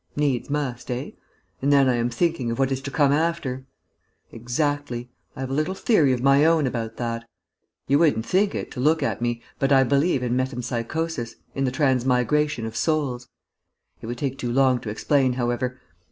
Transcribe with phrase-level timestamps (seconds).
[0.15, 1.11] Needs must, eh?...
[1.61, 3.67] And then I am thinking of what is to come after....
[4.31, 5.11] Exactly.
[5.35, 7.23] I have a little theory of my own about that.
[7.87, 11.71] You wouldn't think it, to look at me, but I believe in metempsychosis, in the
[11.71, 13.29] transmigration of souls.
[14.01, 15.79] It would take too long to explain, however....